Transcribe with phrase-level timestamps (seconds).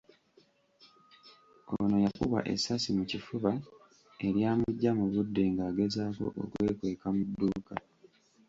[1.73, 3.51] Ono yakubwa essasi mu kifuba
[4.27, 7.73] eryamuggya mu budde ng’agezaako okwekweka mu dduuka.